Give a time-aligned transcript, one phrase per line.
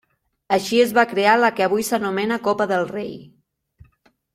[0.55, 3.17] Així es va crear la que avui s'anomena Copa del Rei.